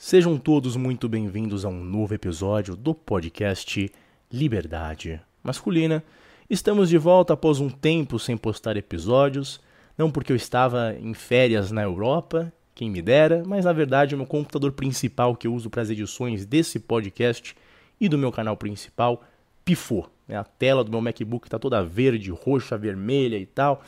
[0.00, 3.90] Sejam todos muito bem-vindos a um novo episódio do podcast
[4.32, 6.04] Liberdade Masculina.
[6.48, 9.60] Estamos de volta após um tempo sem postar episódios,
[9.98, 14.18] não porque eu estava em férias na Europa, quem me dera, mas na verdade o
[14.18, 17.56] meu computador principal que eu uso para as edições desse podcast
[18.00, 19.24] e do meu canal principal
[19.64, 20.08] pifou.
[20.28, 20.36] Né?
[20.36, 23.82] A tela do meu MacBook está toda verde, roxa, vermelha e tal.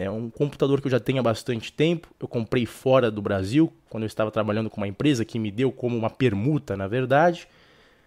[0.00, 2.08] É um computador que eu já tenho há bastante tempo.
[2.18, 5.70] Eu comprei fora do Brasil, quando eu estava trabalhando com uma empresa que me deu
[5.70, 7.46] como uma permuta, na verdade.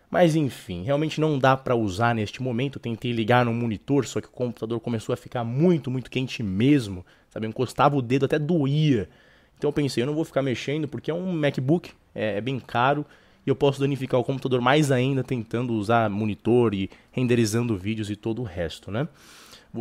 [0.10, 2.78] Mas enfim, realmente não dá para usar neste momento.
[2.78, 6.42] Eu tentei ligar no monitor, só que o computador começou a ficar muito, muito quente
[6.42, 7.06] mesmo.
[7.30, 9.08] Sabe, eu encostava o dedo até doía.
[9.56, 12.60] Então eu pensei, eu não vou ficar mexendo porque é um MacBook, é, é bem
[12.60, 13.06] caro
[13.46, 18.16] e eu posso danificar o computador mais ainda tentando usar monitor e renderizando vídeos e
[18.16, 19.08] todo o resto, né?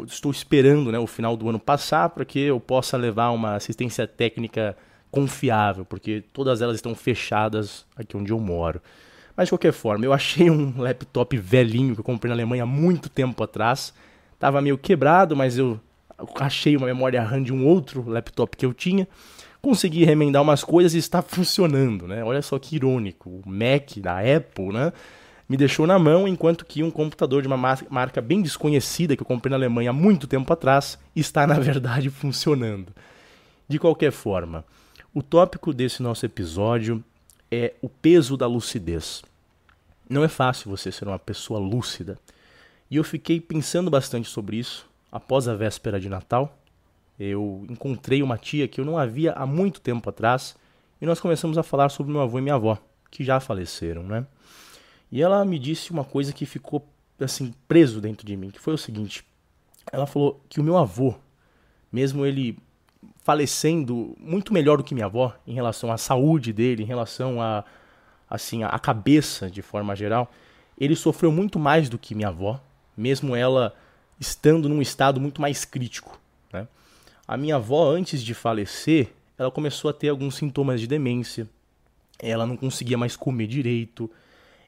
[0.06, 4.06] Estou esperando né, o final do ano passar para que eu possa levar uma assistência
[4.06, 4.76] técnica
[5.10, 8.80] confiável, porque todas elas estão fechadas aqui onde eu moro.
[9.36, 12.66] Mas de qualquer forma, eu achei um laptop velhinho que eu comprei na Alemanha há
[12.66, 13.92] muito tempo atrás.
[14.38, 15.78] Tava meio quebrado, mas eu
[16.36, 19.06] achei uma memória RAM de um outro laptop que eu tinha.
[19.60, 22.24] Consegui remendar umas coisas e está funcionando, né?
[22.24, 23.30] Olha só que irônico.
[23.30, 24.92] O Mac da Apple, né?
[25.48, 29.26] Me deixou na mão, enquanto que um computador de uma marca bem desconhecida que eu
[29.26, 32.92] comprei na Alemanha há muito tempo atrás está, na verdade, funcionando.
[33.68, 34.64] De qualquer forma,
[35.14, 37.02] o tópico desse nosso episódio
[37.50, 39.22] é o peso da lucidez.
[40.08, 42.18] Não é fácil você ser uma pessoa lúcida.
[42.90, 46.58] E eu fiquei pensando bastante sobre isso após a véspera de Natal.
[47.18, 50.56] Eu encontrei uma tia que eu não havia há muito tempo atrás
[51.00, 52.78] e nós começamos a falar sobre meu avô e minha avó,
[53.10, 54.26] que já faleceram, né?
[55.12, 56.88] E ela me disse uma coisa que ficou
[57.20, 59.22] assim preso dentro de mim, que foi o seguinte:
[59.92, 61.14] ela falou que o meu avô,
[61.92, 62.58] mesmo ele
[63.22, 67.62] falecendo muito melhor do que minha avó em relação à saúde dele, em relação a
[68.28, 70.32] assim a cabeça de forma geral,
[70.78, 72.58] ele sofreu muito mais do que minha avó,
[72.96, 73.74] mesmo ela
[74.18, 76.18] estando num estado muito mais crítico.
[76.50, 76.66] Né?
[77.28, 81.46] A minha avó, antes de falecer, ela começou a ter alguns sintomas de demência.
[82.18, 84.10] Ela não conseguia mais comer direito,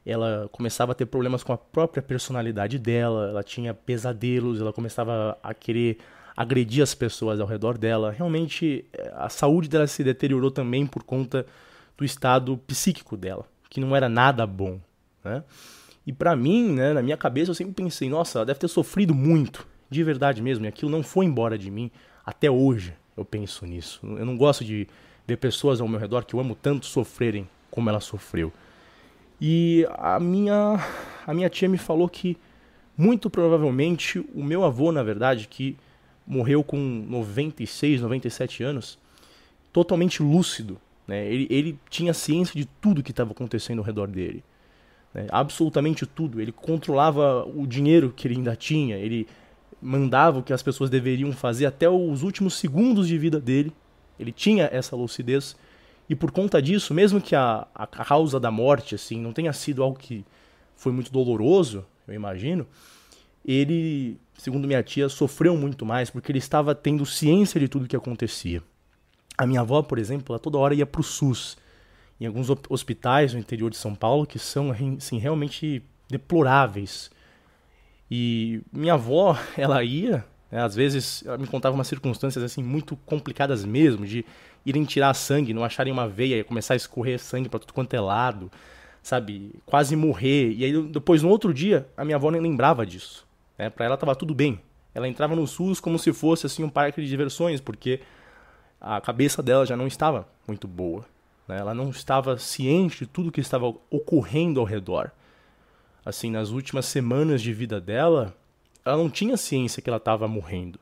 [0.05, 5.37] ela começava a ter problemas com a própria personalidade dela, ela tinha pesadelos, ela começava
[5.41, 5.97] a querer
[6.37, 8.11] agredir as pessoas ao redor dela.
[8.11, 11.45] Realmente, eh, a saúde dela se deteriorou também por conta
[11.97, 14.79] do estado psíquico dela, que não era nada bom,
[15.23, 15.43] né?
[16.05, 19.15] E para mim, né, na minha cabeça, eu sempre pensei, nossa, ela deve ter sofrido
[19.15, 21.89] muito, de verdade mesmo, e aquilo não foi embora de mim
[22.23, 22.93] até hoje.
[23.17, 24.01] Eu penso nisso.
[24.03, 24.87] Eu não gosto de
[25.25, 28.53] ver pessoas ao meu redor que eu amo tanto sofrerem como ela sofreu.
[29.47, 30.83] E a minha,
[31.27, 32.35] a minha tia me falou que,
[32.97, 35.77] muito provavelmente, o meu avô, na verdade, que
[36.25, 38.97] morreu com 96, 97 anos,
[39.71, 40.81] totalmente lúcido.
[41.07, 41.31] Né?
[41.31, 44.43] Ele, ele tinha ciência de tudo que estava acontecendo ao redor dele.
[45.13, 45.27] Né?
[45.29, 46.41] Absolutamente tudo.
[46.41, 49.27] Ele controlava o dinheiro que ele ainda tinha, ele
[49.79, 53.71] mandava o que as pessoas deveriam fazer até os últimos segundos de vida dele.
[54.19, 55.55] Ele tinha essa lucidez
[56.09, 59.81] e por conta disso, mesmo que a, a causa da morte assim não tenha sido
[59.81, 60.23] algo que
[60.75, 62.67] foi muito doloroso, eu imagino,
[63.43, 67.95] ele, segundo minha tia, sofreu muito mais porque ele estava tendo ciência de tudo que
[67.95, 68.61] acontecia.
[69.37, 71.57] A minha avó, por exemplo, ela toda hora ia para o SUS,
[72.19, 77.11] em alguns hospitais no interior de São Paulo que são assim, realmente deploráveis.
[78.09, 82.95] E minha avó, ela ia, né, às vezes, ela me contava umas circunstâncias assim muito
[82.95, 84.23] complicadas mesmo, de
[84.65, 87.93] irem tirar sangue, não acharem uma veia e começar a escorrer sangue para tudo quanto
[87.93, 88.49] é lado,
[89.03, 89.51] sabe?
[89.65, 90.53] Quase morrer.
[90.53, 93.27] E aí depois no outro dia, a minha avó nem lembrava disso.
[93.57, 93.69] Né?
[93.69, 94.61] Para ela tava tudo bem.
[94.93, 97.99] Ela entrava no SUS como se fosse assim um parque de diversões, porque
[98.79, 101.05] a cabeça dela já não estava muito boa.
[101.49, 101.59] Né?
[101.59, 105.11] Ela não estava ciente de tudo que estava ocorrendo ao redor.
[106.05, 108.33] Assim, nas últimas semanas de vida dela,
[108.85, 110.79] ela não tinha ciência que ela estava morrendo.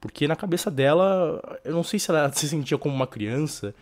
[0.00, 3.74] Porque na cabeça dela, eu não sei se ela se sentia como uma criança.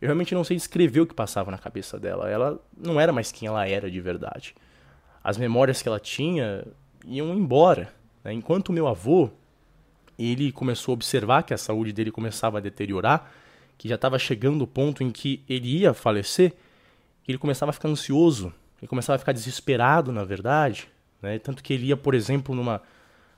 [0.00, 2.28] Eu realmente não sei descrever o que passava na cabeça dela.
[2.28, 4.54] Ela não era mais quem ela era de verdade.
[5.22, 6.66] As memórias que ela tinha
[7.06, 7.92] iam embora.
[8.24, 8.32] Né?
[8.32, 9.30] Enquanto o meu avô,
[10.18, 13.30] ele começou a observar que a saúde dele começava a deteriorar,
[13.76, 16.54] que já estava chegando o ponto em que ele ia falecer,
[17.26, 20.88] ele começava a ficar ansioso, ele começava a ficar desesperado, na verdade.
[21.22, 21.38] Né?
[21.38, 22.82] Tanto que ele ia, por exemplo, numa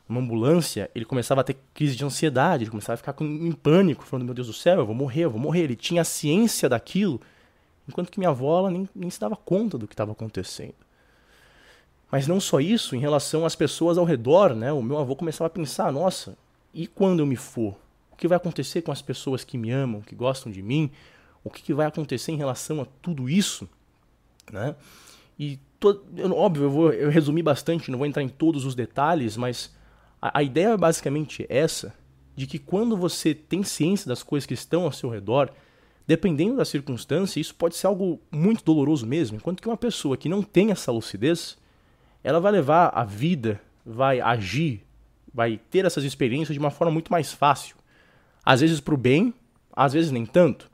[0.08, 3.52] uma ambulância, ele começava a ter crise de ansiedade, ele começava a ficar com, em
[3.52, 5.60] pânico, falando: Meu Deus do céu, eu vou morrer, eu vou morrer.
[5.60, 7.20] Ele tinha a ciência daquilo,
[7.88, 10.74] enquanto que minha avó ela nem, nem se dava conta do que estava acontecendo.
[12.10, 14.72] Mas não só isso, em relação às pessoas ao redor, né?
[14.72, 16.36] O meu avô começava a pensar: Nossa,
[16.74, 17.74] e quando eu me for?
[18.10, 20.90] O que vai acontecer com as pessoas que me amam, que gostam de mim?
[21.42, 23.68] O que, que vai acontecer em relação a tudo isso?
[24.50, 24.74] né?
[25.38, 26.02] E to,
[26.34, 29.74] óbvio, eu vou eu resumir bastante, não vou entrar em todos os detalhes, mas
[30.22, 31.92] a, a ideia é basicamente essa,
[32.36, 35.50] de que quando você tem ciência das coisas que estão ao seu redor,
[36.06, 40.28] dependendo da circunstância, isso pode ser algo muito doloroso mesmo, enquanto que uma pessoa que
[40.28, 41.58] não tem essa lucidez,
[42.22, 44.84] ela vai levar a vida, vai agir,
[45.34, 47.76] vai ter essas experiências de uma forma muito mais fácil.
[48.44, 49.34] Às vezes para o bem,
[49.72, 50.70] às vezes nem tanto.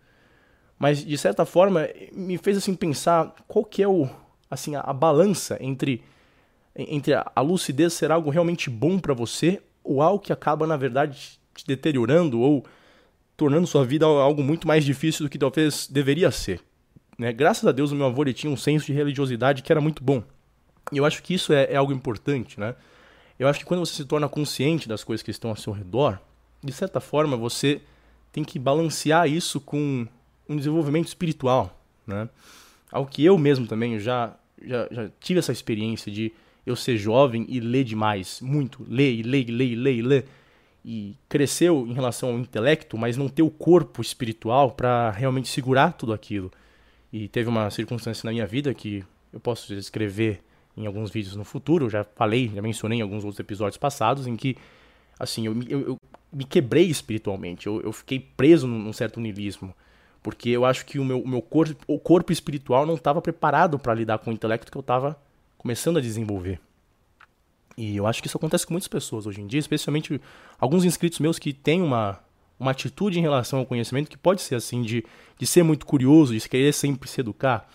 [0.78, 4.08] Mas de certa forma me fez assim pensar qual que é o
[4.50, 6.02] assim a, a balança entre
[6.78, 11.40] entre a, lucidez ser algo realmente bom para você ou algo que acaba na verdade
[11.54, 12.64] te deteriorando ou
[13.36, 16.60] tornando sua vida algo muito mais difícil do que talvez deveria ser.
[17.18, 17.32] Né?
[17.32, 20.22] Graças a Deus o meu avô tinha um senso de religiosidade que era muito bom.
[20.92, 22.74] E eu acho que isso é, é algo importante, né?
[23.38, 26.18] Eu acho que quando você se torna consciente das coisas que estão ao seu redor,
[26.62, 27.80] de certa forma você
[28.32, 30.06] tem que balancear isso com
[30.48, 32.28] um desenvolvimento espiritual, né?
[32.90, 34.34] Algo que eu mesmo também já,
[34.64, 36.32] já, já tive essa experiência de
[36.68, 40.02] eu ser jovem e ler demais, muito, ler e ler e ler e ler e
[40.02, 40.24] ler.
[40.84, 45.92] E cresceu em relação ao intelecto, mas não ter o corpo espiritual para realmente segurar
[45.92, 46.50] tudo aquilo.
[47.12, 50.40] E teve uma circunstância na minha vida que eu posso descrever
[50.76, 54.36] em alguns vídeos no futuro, já falei, já mencionei em alguns outros episódios passados, em
[54.36, 54.56] que,
[55.18, 55.98] assim, eu, eu, eu
[56.32, 59.74] me quebrei espiritualmente, eu, eu fiquei preso num, certo niilismo,
[60.22, 63.78] porque eu acho que o meu, o meu corpo, o corpo espiritual não estava preparado
[63.78, 65.18] para lidar com o intelecto que eu estava
[65.58, 66.60] começando a desenvolver.
[67.76, 70.20] E eu acho que isso acontece com muitas pessoas hoje em dia, especialmente
[70.58, 72.18] alguns inscritos meus que têm uma,
[72.58, 75.04] uma atitude em relação ao conhecimento que pode ser assim, de,
[75.38, 77.68] de ser muito curioso, de querer sempre se educar.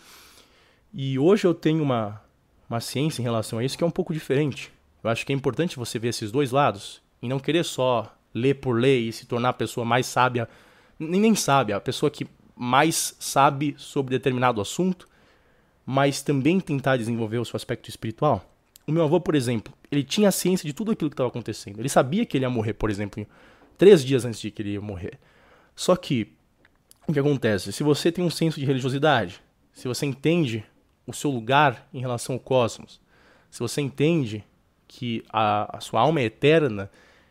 [0.93, 2.21] E hoje eu tenho uma,
[2.69, 4.71] uma ciência em relação a isso que é um pouco diferente.
[5.03, 8.55] Eu acho que é importante você ver esses dois lados e não querer só ler
[8.55, 10.49] por ler e se tornar a pessoa mais sábia,
[10.99, 15.07] nem, nem sábia, a pessoa que mais sabe sobre determinado assunto,
[15.85, 18.43] mas também tentar desenvolver o seu aspecto espiritual.
[18.87, 21.79] O meu avô, por exemplo, ele tinha ciência de tudo aquilo que estava acontecendo.
[21.79, 23.25] Ele sabia que ele ia morrer, por exemplo,
[23.77, 25.19] três dias antes de que ele ia morrer.
[25.75, 26.33] Só que,
[27.07, 27.71] o que acontece?
[27.71, 29.41] Se você tem um senso de religiosidade,
[29.73, 30.63] se você entende
[31.07, 33.01] o seu lugar em relação ao cosmos,
[33.49, 34.43] se você entende
[34.87, 36.89] que a, a sua alma é eterna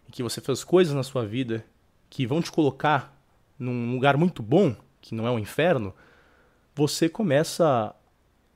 [0.09, 1.65] e que você fez coisas na sua vida
[2.11, 3.17] que vão te colocar
[3.59, 5.95] num lugar muito bom, que não é o um inferno,
[6.75, 7.95] você começa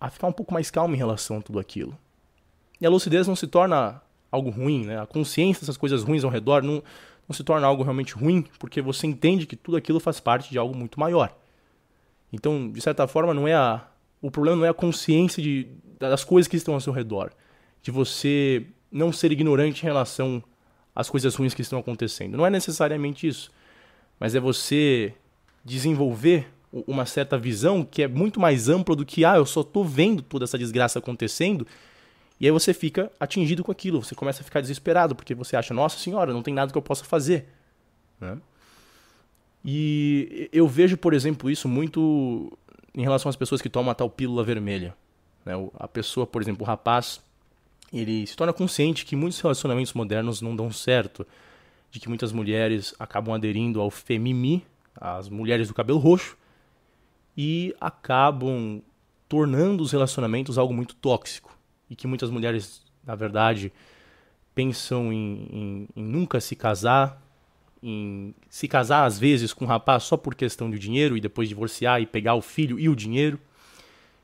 [0.01, 1.97] a ficar um pouco mais calmo em relação a tudo aquilo.
[2.81, 4.01] E a lucidez não se torna
[4.31, 5.01] algo ruim, né?
[5.01, 6.83] A consciência dessas coisas ruins ao redor não,
[7.29, 10.59] não se torna algo realmente ruim, porque você entende que tudo aquilo faz parte de
[10.59, 11.35] algo muito maior.
[12.33, 13.87] Então, de certa forma, não é a,
[14.21, 17.33] o problema não é a consciência de, das coisas que estão ao seu redor,
[17.83, 20.43] de você não ser ignorante em relação
[20.95, 22.37] às coisas ruins que estão acontecendo.
[22.37, 23.51] Não é necessariamente isso,
[24.19, 25.15] mas é você
[25.65, 29.85] desenvolver uma certa visão que é muito mais ampla do que, ah, eu só estou
[29.85, 31.67] vendo toda essa desgraça acontecendo,
[32.39, 35.73] e aí você fica atingido com aquilo, você começa a ficar desesperado, porque você acha,
[35.73, 37.47] nossa senhora, não tem nada que eu possa fazer.
[38.21, 38.37] Né?
[39.65, 42.57] E eu vejo, por exemplo, isso muito
[42.95, 44.95] em relação às pessoas que tomam a tal pílula vermelha.
[45.45, 45.53] Né?
[45.79, 47.21] A pessoa, por exemplo, o rapaz,
[47.93, 51.27] ele se torna consciente que muitos relacionamentos modernos não dão certo,
[51.91, 54.65] de que muitas mulheres acabam aderindo ao femimi,
[55.01, 56.37] as mulheres do cabelo roxo,
[57.37, 58.81] e acabam
[59.29, 61.57] tornando os relacionamentos algo muito tóxico.
[61.91, 63.73] E que muitas mulheres, na verdade,
[64.55, 67.23] pensam em, em, em nunca se casar,
[67.83, 71.49] em se casar às vezes com um rapaz só por questão de dinheiro e depois
[71.49, 73.39] divorciar e pegar o filho e o dinheiro.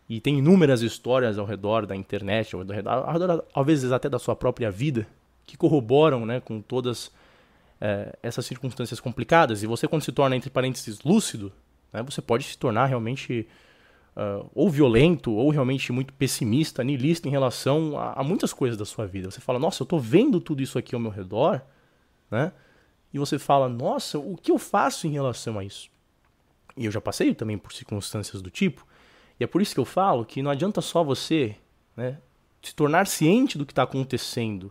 [0.08, 4.08] E tem inúmeras histórias ao redor da internet, ao redor, ao redor às vezes até
[4.08, 5.06] da sua própria vida,
[5.46, 7.10] que corroboram né, com todas
[7.80, 9.62] é, essas circunstâncias complicadas.
[9.62, 11.52] E você, quando se torna, entre parênteses, lúcido,
[11.92, 13.46] né, você pode se tornar realmente
[14.16, 18.84] uh, ou violento, ou realmente muito pessimista, niilista em relação a, a muitas coisas da
[18.84, 19.30] sua vida.
[19.30, 21.60] Você fala, nossa, eu estou vendo tudo isso aqui ao meu redor,
[22.30, 22.52] né?
[23.12, 25.90] e você fala, nossa, o que eu faço em relação a isso?
[26.76, 28.86] E eu já passei também por circunstâncias do tipo,
[29.38, 31.54] e é por isso que eu falo que não adianta só você
[31.94, 32.18] né,
[32.62, 34.70] se tornar ciente do que está acontecendo,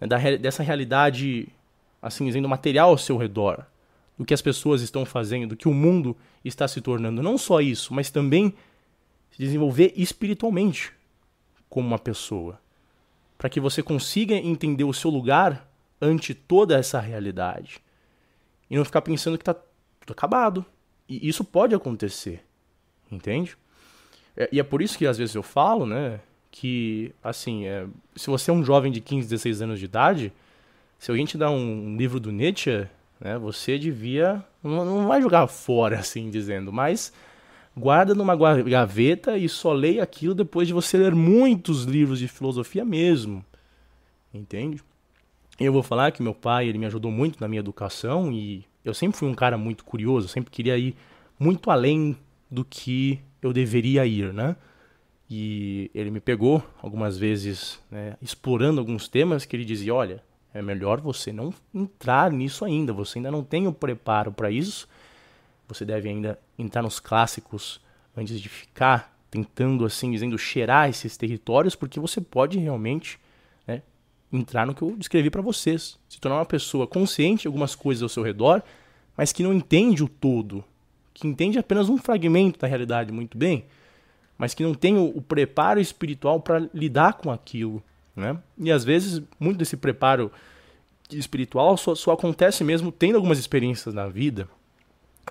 [0.00, 1.48] né, da, dessa realidade,
[2.02, 3.64] assim dizendo, material ao seu redor,
[4.20, 7.22] do que as pessoas estão fazendo, do que o mundo está se tornando.
[7.22, 8.52] Não só isso, mas também
[9.30, 10.92] se desenvolver espiritualmente
[11.70, 12.60] como uma pessoa,
[13.38, 15.66] para que você consiga entender o seu lugar
[15.98, 17.80] ante toda essa realidade.
[18.68, 20.66] E não ficar pensando que está tudo acabado.
[21.08, 22.44] E isso pode acontecer.
[23.10, 23.56] Entende?
[24.36, 26.20] É, e é por isso que às vezes eu falo, né?
[26.50, 30.30] Que, assim, é, se você é um jovem de 15, 16 anos de idade,
[30.98, 32.86] se alguém te dá um livro do Nietzsche,
[33.20, 33.38] né?
[33.38, 34.42] Você devia.
[34.62, 37.12] Não, vai jogar fora, assim dizendo, mas
[37.76, 42.84] guarda numa gaveta e só leia aquilo depois de você ler muitos livros de filosofia
[42.84, 43.44] mesmo.
[44.32, 44.82] Entende?
[45.58, 48.94] Eu vou falar que meu pai, ele me ajudou muito na minha educação e eu
[48.94, 50.96] sempre fui um cara muito curioso, sempre queria ir
[51.38, 52.16] muito além
[52.50, 54.56] do que eu deveria ir, né?
[55.28, 60.60] E ele me pegou algumas vezes, né, explorando alguns temas que ele dizia, olha, é
[60.60, 64.88] melhor você não entrar nisso ainda, você ainda não tem o preparo para isso.
[65.68, 67.80] Você deve ainda entrar nos clássicos
[68.16, 73.18] antes de ficar tentando assim, dizendo cheirar esses territórios, porque você pode realmente
[73.66, 73.82] né,
[74.32, 78.02] entrar no que eu descrevi para vocês, se tornar uma pessoa consciente de algumas coisas
[78.02, 78.60] ao seu redor,
[79.16, 80.64] mas que não entende o todo,
[81.14, 83.64] que entende apenas um fragmento da realidade muito bem,
[84.36, 87.80] mas que não tem o, o preparo espiritual para lidar com aquilo.
[88.14, 88.36] Né?
[88.58, 90.30] E às vezes, muito desse preparo
[91.10, 94.48] espiritual só, só acontece mesmo tendo algumas experiências na vida,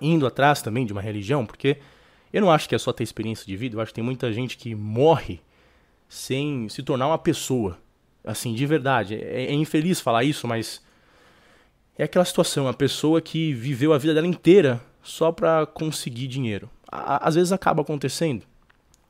[0.02, 1.78] indo atrás também de uma religião, porque
[2.32, 4.32] eu não acho que é só ter experiência de vida, eu acho que tem muita
[4.32, 5.40] gente que morre
[6.08, 7.78] sem se tornar uma pessoa.
[8.24, 9.16] Assim, de verdade.
[9.16, 10.82] É, é infeliz falar isso, mas
[11.98, 16.70] é aquela situação, a pessoa que viveu a vida dela inteira só para conseguir dinheiro.
[16.92, 18.46] Às vezes acaba acontecendo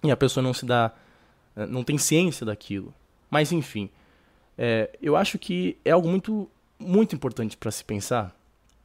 [0.04, 0.92] e a pessoa não se dá,
[1.56, 2.94] não tem ciência daquilo.
[3.30, 3.90] Mas enfim,
[4.58, 8.36] é, eu acho que é algo muito, muito importante para se pensar.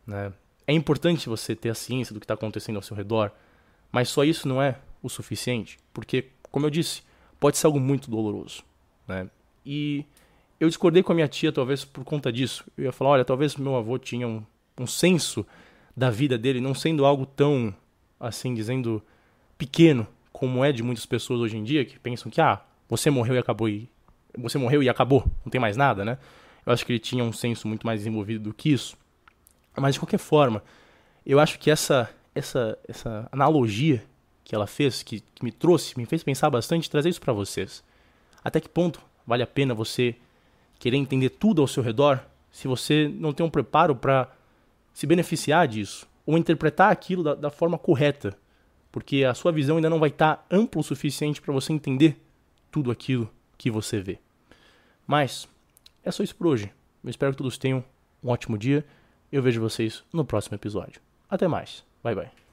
[0.07, 0.33] Né?
[0.67, 3.33] É importante você ter a ciência do que está acontecendo ao seu redor,
[3.91, 7.03] mas só isso não é o suficiente, porque, como eu disse,
[7.39, 8.63] pode ser algo muito doloroso.
[9.07, 9.29] Né?
[9.65, 10.05] E
[10.59, 12.65] eu discordei com a minha tia, talvez por conta disso.
[12.77, 14.43] Eu ia falar: olha, talvez meu avô tinha um,
[14.79, 15.47] um senso
[15.97, 17.75] da vida dele, não sendo algo tão,
[18.19, 19.03] assim, dizendo,
[19.57, 23.35] pequeno, como é de muitas pessoas hoje em dia, que pensam que, ah, você morreu
[23.35, 23.89] e acabou e
[24.37, 26.19] você morreu e acabou, não tem mais nada, né?
[26.67, 28.97] Eu acho que ele tinha um senso muito mais desenvolvido do que isso.
[29.77, 30.63] Mas de qualquer forma,
[31.27, 34.03] eu acho que essa essa essa analogia
[34.43, 37.83] que ela fez, que, que me trouxe, me fez pensar bastante, trazer isso para vocês.
[38.43, 40.15] Até que ponto vale a pena você
[40.79, 44.31] querer entender tudo ao seu redor se você não tem um preparo para
[44.93, 48.37] se beneficiar disso ou interpretar aquilo da, da, forma correta,
[48.93, 52.17] porque a sua visão ainda não vai estar tá ampla o suficiente para você entender
[52.71, 54.19] tudo aquilo que você vê.
[55.07, 55.49] Mas
[56.03, 56.73] é só isso por hoje.
[57.03, 57.85] Eu espero que todos tenham
[58.23, 58.85] um ótimo dia.
[59.31, 61.01] Eu vejo vocês no próximo episódio.
[61.29, 61.85] Até mais.
[62.03, 62.44] Bye bye.